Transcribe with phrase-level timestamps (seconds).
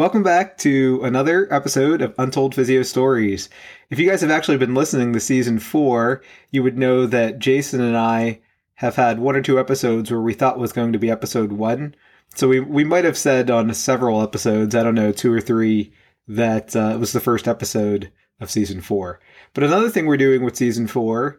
[0.00, 3.50] Welcome back to another episode of Untold Physio Stories.
[3.90, 7.82] If you guys have actually been listening to season four, you would know that Jason
[7.82, 8.40] and I
[8.76, 11.94] have had one or two episodes where we thought was going to be episode one.
[12.34, 15.92] So we, we might have said on several episodes, I don't know, two or three,
[16.26, 19.20] that uh, it was the first episode of season four.
[19.52, 21.38] But another thing we're doing with season four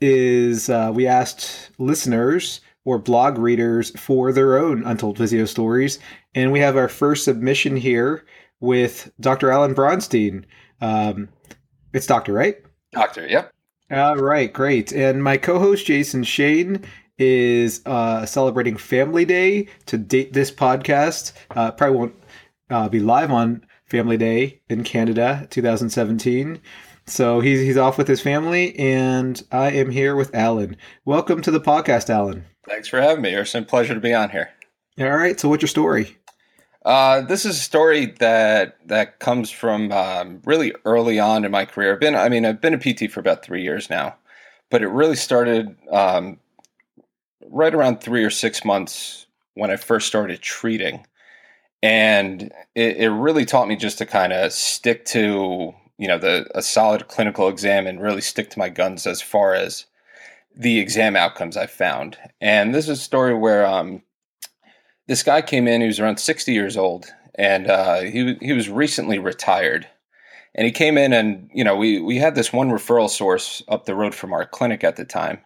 [0.00, 5.98] is uh, we asked listeners or blog readers for their own Untold Physio stories.
[6.34, 8.24] And we have our first submission here
[8.60, 9.50] with Dr.
[9.50, 10.44] Allan Bronstein.
[10.80, 11.28] Um,
[11.92, 12.56] it's Doctor, right?
[12.92, 13.52] Doctor, yep.
[13.90, 14.92] All right, great.
[14.92, 16.84] And my co host, Jason Shane,
[17.18, 21.32] is uh, celebrating Family Day to date this podcast.
[21.50, 22.14] Uh, probably won't
[22.70, 26.60] uh, be live on Family Day in Canada 2017.
[27.06, 30.76] So he's, he's off with his family, and I am here with Allan.
[31.04, 32.46] Welcome to the podcast, Allan.
[32.66, 33.34] Thanks for having me.
[33.34, 34.50] It's a pleasure to be on here.
[34.98, 35.38] All right.
[35.38, 36.16] So, what's your story?
[36.84, 41.66] Uh, this is a story that that comes from um, really early on in my
[41.66, 41.92] career.
[41.92, 44.16] I've been, I mean, I've been a PT for about three years now,
[44.70, 46.38] but it really started um,
[47.46, 51.06] right around three or six months when I first started treating,
[51.82, 56.46] and it, it really taught me just to kind of stick to you know the
[56.54, 59.86] a solid clinical exam and really stick to my guns as far as
[60.56, 62.16] the exam outcomes I found.
[62.40, 64.02] And this is a story where um,
[65.08, 65.80] this guy came in.
[65.80, 69.88] He was around sixty years old, and uh, he he was recently retired.
[70.56, 73.86] And he came in, and you know, we we had this one referral source up
[73.86, 75.40] the road from our clinic at the time,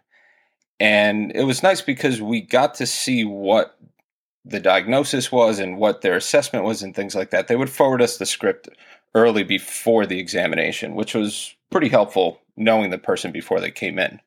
[0.78, 3.78] and it was nice because we got to see what
[4.44, 7.48] the diagnosis was and what their assessment was and things like that.
[7.48, 8.68] They would forward us the script
[9.18, 14.20] early before the examination, which was pretty helpful knowing the person before they came in.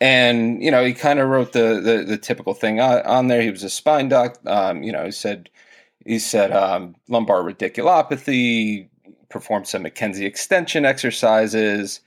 [0.00, 3.42] And you know, he kind of wrote the, the, the typical thing on, on, there.
[3.42, 4.38] He was a spine doc.
[4.46, 5.48] Um, you know, he said
[6.04, 8.88] he said um, lumbar radiculopathy.
[9.28, 12.00] Performed some McKenzie extension exercises,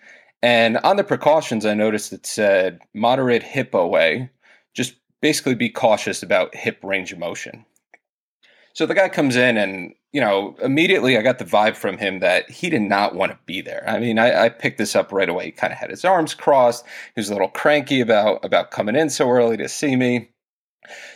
[0.43, 4.29] and on the precautions, I noticed it said moderate hip OA.
[4.75, 7.65] Just basically be cautious about hip range of motion.
[8.75, 12.19] So the guy comes in and, you know, immediately I got the vibe from him
[12.19, 13.85] that he did not want to be there.
[13.87, 15.45] I mean, I, I picked this up right away.
[15.45, 16.85] He kind of had his arms crossed.
[17.15, 20.29] He was a little cranky about, about coming in so early to see me.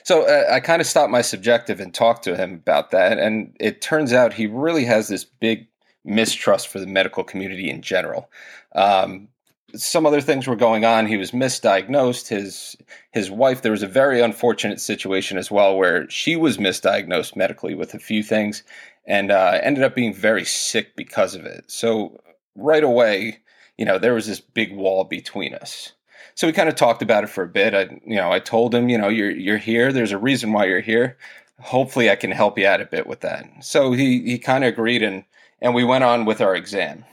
[0.06, 3.20] So uh, I kind of stopped my subjective and talked to him about that.
[3.20, 5.68] And it turns out he really has this big
[6.06, 8.32] mistrust for the medical community in general.
[8.74, 9.28] Um,
[9.76, 11.08] some other things were going on.
[11.08, 12.28] He was misdiagnosed.
[12.28, 12.76] His
[13.12, 13.62] his wife.
[13.62, 18.00] There was a very unfortunate situation as well where she was misdiagnosed medically with a
[18.00, 18.64] few things,
[19.06, 21.66] and uh, ended up being very sick because of it.
[21.68, 22.20] So
[22.56, 23.40] right away,
[23.78, 25.94] you know, there was this big wall between us.
[26.36, 27.74] So we kind of talked about it for a bit.
[27.74, 29.92] I, you know, I told him, you know, you're you're here.
[29.92, 31.18] There's a reason why you're here.
[31.60, 33.46] Hopefully, I can help you out a bit with that.
[33.62, 35.24] So he he kind of agreed, and
[35.62, 37.04] and we went on with our exam.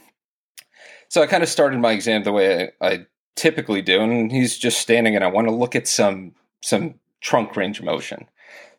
[1.09, 4.57] So I kind of started my exam the way I, I typically do, and he's
[4.57, 8.27] just standing, and I want to look at some some trunk range motion.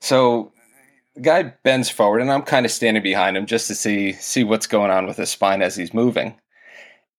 [0.00, 0.52] So
[1.14, 4.44] the guy bends forward, and I'm kind of standing behind him just to see see
[4.44, 6.38] what's going on with his spine as he's moving.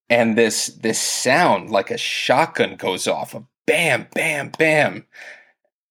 [0.10, 5.06] And this this sound like a shotgun goes off, a bam, bam, bam,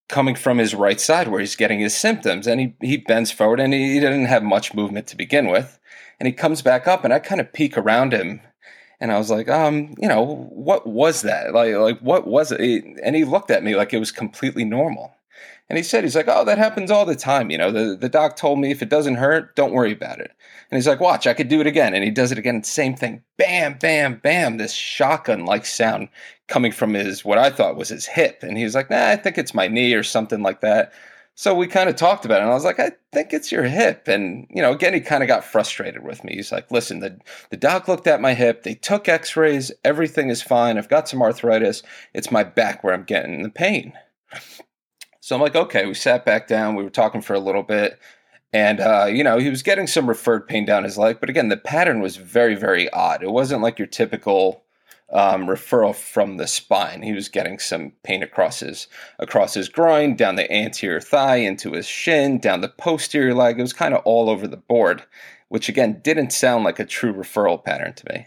[0.09, 2.47] coming from his right side where he's getting his symptoms.
[2.47, 5.79] And he he bends forward, and he, he didn't have much movement to begin with.
[6.21, 8.41] And he comes back up, and I kind of peek around him
[9.01, 11.53] and I was like, um, you know, what was that?
[11.53, 12.85] Like, like what was it?
[13.03, 15.15] And he looked at me like it was completely normal.
[15.71, 17.51] And he said, he's like, oh, that happens all the time.
[17.51, 20.33] You know, the, the doc told me if it doesn't hurt, don't worry about it.
[20.71, 21.95] And he's like, watch, I could do it again.
[21.95, 22.63] And he does it again.
[22.63, 23.23] Same thing.
[23.37, 24.57] Bam, bam, bam.
[24.57, 26.09] This shotgun like sound
[26.47, 28.43] coming from his, what I thought was his hip.
[28.43, 30.93] And he was like, nah, I think it's my knee or something like that.
[31.39, 33.63] So we kind of talked about it, and I was like, I think it's your
[33.63, 34.09] hip.
[34.09, 36.35] And, you know, again, he kind of got frustrated with me.
[36.35, 37.17] He's like, listen, the,
[37.51, 40.77] the doc looked at my hip, they took x rays, everything is fine.
[40.77, 41.85] I've got some arthritis.
[42.13, 43.93] It's my back where I'm getting the pain.
[45.21, 48.01] So I'm like, okay, we sat back down, we were talking for a little bit.
[48.53, 51.19] And, uh, you know, he was getting some referred pain down his leg.
[51.21, 53.23] But again, the pattern was very, very odd.
[53.23, 54.65] It wasn't like your typical
[55.11, 57.03] um, referral from the spine.
[57.03, 58.89] He was getting some pain across his
[59.19, 63.59] across his groin, down the anterior thigh, into his shin, down the posterior leg.
[63.59, 65.05] It was kind of all over the board,
[65.49, 68.27] which again didn't sound like a true referral pattern to me.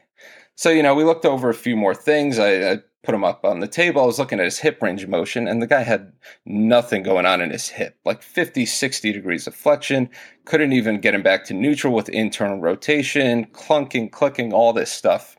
[0.56, 2.38] So, you know, we looked over a few more things.
[2.38, 4.02] I, I put him up on the table.
[4.02, 6.14] I was looking at his hip range of motion, and the guy had
[6.46, 10.10] nothing going on in his hip, like 50, 60 degrees of flexion.
[10.46, 15.36] Couldn't even get him back to neutral with internal rotation, clunking, clicking, all this stuff.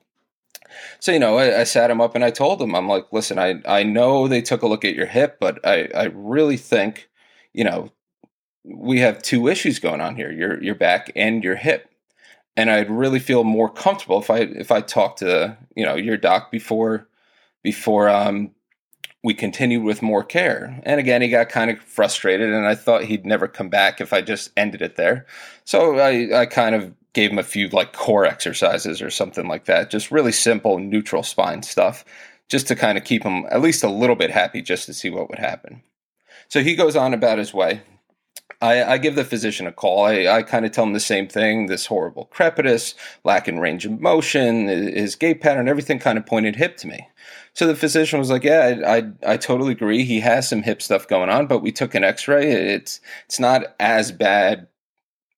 [1.00, 3.38] So, you know, I, I, sat him up and I told him, I'm like, listen,
[3.38, 7.08] I, I know they took a look at your hip, but I, I really think,
[7.52, 7.90] you know,
[8.64, 11.88] we have two issues going on here, your your back and your hip.
[12.56, 16.16] And I'd really feel more comfortable if I if I talked to, you know, your
[16.16, 17.08] doc before
[17.62, 18.52] before um
[19.24, 20.80] we continued with more care.
[20.82, 24.12] And again, he got kind of frustrated, and I thought he'd never come back if
[24.12, 25.26] I just ended it there.
[25.64, 29.64] So I, I kind of gave him a few like core exercises or something like
[29.66, 32.04] that, just really simple neutral spine stuff,
[32.48, 35.10] just to kind of keep him at least a little bit happy, just to see
[35.10, 35.82] what would happen.
[36.48, 37.82] So he goes on about his way.
[38.60, 40.04] I, I give the physician a call.
[40.04, 42.94] I, I kind of tell him the same thing this horrible crepitus,
[43.24, 47.08] lack in range of motion, his gait pattern, everything kind of pointed hip to me.
[47.54, 50.04] So the physician was like, "Yeah, I, I, I totally agree.
[50.04, 52.50] He has some hip stuff going on, but we took an X-ray.
[52.50, 54.68] It's it's not as bad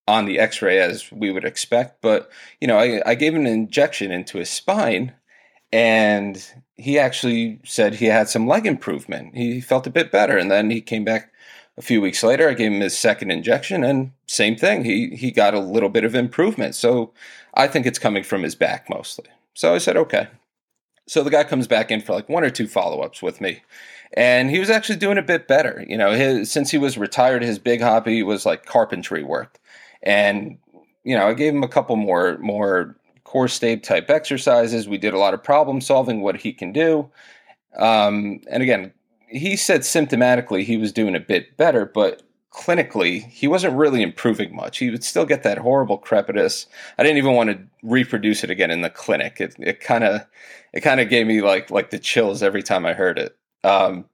[0.06, 2.02] on the X-ray as we would expect.
[2.02, 2.30] But
[2.60, 5.12] you know, I, I gave him an injection into his spine,
[5.72, 6.44] and
[6.76, 9.36] he actually said he had some leg improvement.
[9.36, 11.32] He felt a bit better, and then he came back
[11.76, 12.48] a few weeks later.
[12.48, 14.84] I gave him his second injection, and same thing.
[14.84, 16.74] He he got a little bit of improvement.
[16.74, 17.12] So
[17.54, 19.26] I think it's coming from his back mostly.
[19.54, 20.28] So I said, okay.
[21.06, 23.62] So the guy comes back in for like one or two follow ups with me.
[24.16, 25.84] And he was actually doing a bit better.
[25.88, 29.58] You know, his, since he was retired, his big hobby was like carpentry work.
[30.04, 30.58] And,
[31.02, 34.88] you know, I gave him a couple more, more core state type exercises.
[34.88, 37.10] We did a lot of problem solving, what he can do.
[37.76, 38.92] Um, and again,
[39.28, 42.22] he said symptomatically he was doing a bit better, but
[42.54, 44.78] clinically, he wasn't really improving much.
[44.78, 46.66] He would still get that horrible crepitus.
[46.96, 49.40] I didn't even want to reproduce it again in the clinic.
[49.40, 50.24] It it kind of
[50.72, 53.36] it kind of gave me like like the chills every time I heard it.
[53.64, 54.04] Um,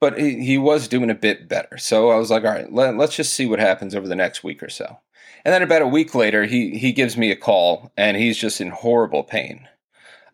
[0.00, 1.78] but he, he was doing a bit better.
[1.78, 4.44] So I was like, all right, let, let's just see what happens over the next
[4.44, 4.98] week or so.
[5.44, 8.60] And then about a week later, he he gives me a call, and he's just
[8.60, 9.68] in horrible pain.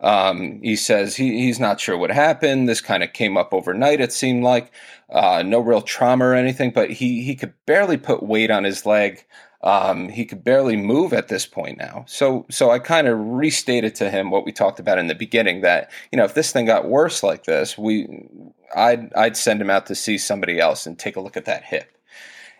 [0.00, 2.68] Um, he says he, he's not sure what happened.
[2.68, 4.72] This kind of came up overnight, it seemed like.
[5.08, 8.84] Uh, no real trauma or anything, but he, he could barely put weight on his
[8.84, 9.24] leg.
[9.64, 12.04] Um, he could barely move at this point now.
[12.06, 15.62] So, so I kind of restated to him what we talked about in the beginning
[15.62, 18.28] that, you know, if this thing got worse like this, we,
[18.76, 21.64] I'd, I'd send him out to see somebody else and take a look at that
[21.64, 21.90] hip.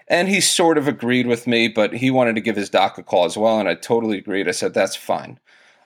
[0.09, 3.03] And he sort of agreed with me, but he wanted to give his doc a
[3.03, 3.61] call as well.
[3.61, 4.49] And I totally agreed.
[4.49, 5.39] I said, that's fine.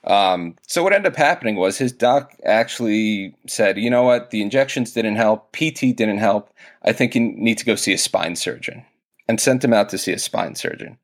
[0.05, 4.41] Um, so what ended up happening was his doc actually said, you know what, the
[4.41, 6.53] injections didn't help, PT didn't help.
[6.83, 8.85] I think you need to go see a spine surgeon,
[9.27, 10.97] and sent him out to see a spine surgeon.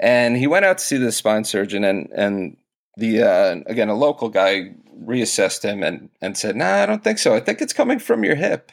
[0.00, 2.56] And he went out to see the spine surgeon, and and
[2.96, 4.74] the uh, again a local guy
[5.04, 7.34] reassessed him and and said, nah, I don't think so.
[7.34, 8.72] I think it's coming from your hip.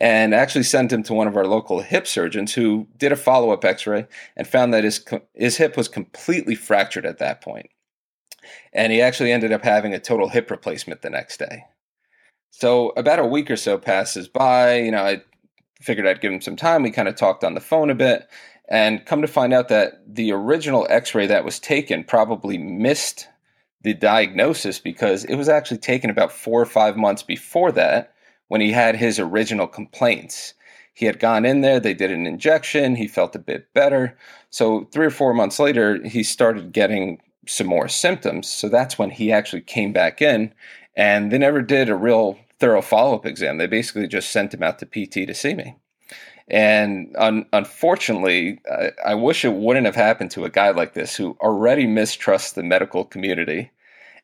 [0.00, 3.50] And actually sent him to one of our local hip surgeons who did a follow
[3.52, 5.04] up x ray and found that his,
[5.34, 7.68] his hip was completely fractured at that point
[8.72, 11.64] and he actually ended up having a total hip replacement the next day.
[12.50, 14.78] So about a week or so passes by.
[14.78, 15.22] You know, I
[15.80, 16.82] figured I'd give him some time.
[16.82, 18.28] We kind of talked on the phone a bit,
[18.68, 23.28] and come to find out that the original X-ray that was taken probably missed
[23.82, 28.14] the diagnosis because it was actually taken about four or five months before that
[28.48, 30.54] when he had his original complaints.
[30.94, 34.16] He had gone in there, they did an injection, he felt a bit better.
[34.50, 38.48] So, three or four months later, he started getting some more symptoms.
[38.48, 40.52] So that's when he actually came back in,
[40.96, 43.58] and they never did a real thorough follow up exam.
[43.58, 45.76] They basically just sent him out to PT to see me.
[46.52, 51.16] And un- unfortunately, I-, I wish it wouldn't have happened to a guy like this
[51.16, 53.70] who already mistrusts the medical community.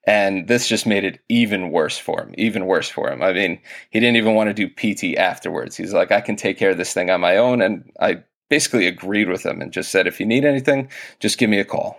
[0.06, 3.20] And this just made it even worse for him, even worse for him.
[3.22, 3.58] I mean,
[3.90, 5.76] he didn't even want to do PT afterwards.
[5.76, 7.60] He's like, I can take care of this thing on my own.
[7.60, 11.50] And I basically agreed with him and just said, if you need anything, just give
[11.50, 11.98] me a call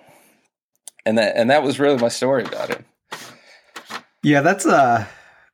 [1.06, 2.86] and that and that was really my story about it.
[4.24, 5.06] Yeah, that's uh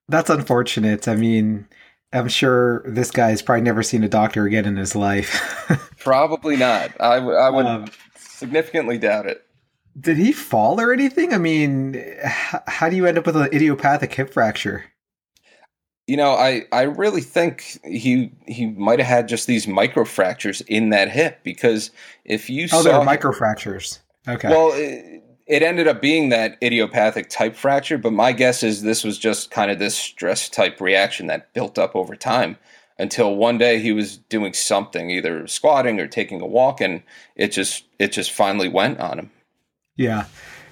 [0.07, 1.07] that's unfortunate.
[1.07, 1.67] I mean,
[2.13, 5.65] I'm sure this guy's probably never seen a doctor again in his life.
[5.99, 6.91] probably not.
[6.99, 9.45] I, w- I would um, significantly doubt it.
[9.99, 11.33] Did he fall or anything?
[11.33, 14.85] I mean, h- how do you end up with an idiopathic hip fracture?
[16.07, 20.61] You know, I, I really think he he might have had just these micro fractures
[20.61, 21.89] in that hip because
[22.23, 23.99] if you oh, saw there micro fractures.
[24.27, 24.49] Okay.
[24.49, 24.71] Well,
[25.47, 29.51] it ended up being that idiopathic type fracture, but my guess is this was just
[29.51, 32.57] kind of this stress type reaction that built up over time
[32.97, 37.03] until one day he was doing something, either squatting or taking a walk, and
[37.35, 39.31] it just it just finally went on him.
[39.95, 40.25] Yeah.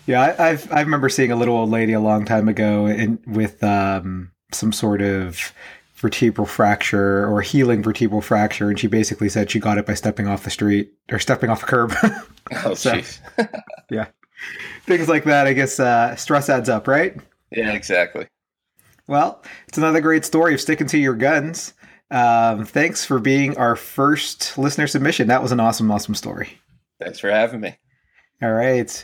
[0.05, 3.19] Yeah, I, I've I remember seeing a little old lady a long time ago in,
[3.25, 5.53] with um, some sort of
[5.95, 10.27] vertebral fracture or healing vertebral fracture, and she basically said she got it by stepping
[10.27, 11.93] off the street or stepping off a curb.
[12.65, 13.19] Oh, So- jeez.
[13.89, 14.07] yeah,
[14.83, 15.47] things like that.
[15.47, 17.15] I guess uh, stress adds up, right?
[17.51, 18.27] yeah, exactly.
[19.07, 21.73] Well, it's another great story of sticking to your guns.
[22.09, 25.27] Um, thanks for being our first listener submission.
[25.27, 26.57] That was an awesome, awesome story.
[27.01, 27.77] Thanks for having me.
[28.41, 29.03] All right.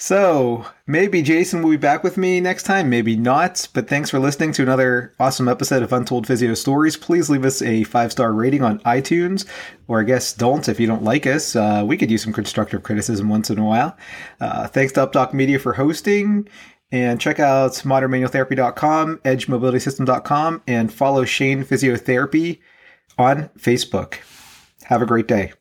[0.00, 3.66] So maybe Jason will be back with me next time, maybe not.
[3.74, 6.96] But thanks for listening to another awesome episode of Untold Physio Stories.
[6.96, 9.44] Please leave us a five star rating on iTunes,
[9.88, 11.56] or I guess don't if you don't like us.
[11.56, 13.96] Uh, we could use some constructive criticism once in a while.
[14.40, 16.48] Uh, thanks to UpDoc Media for hosting.
[16.92, 22.60] And check out modernmanualtherapy.com, edgemobilitysystem.com, and follow Shane Physiotherapy
[23.18, 24.14] on Facebook.
[24.84, 25.52] Have a great day.